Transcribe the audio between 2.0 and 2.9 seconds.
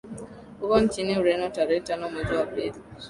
mwezi wa pili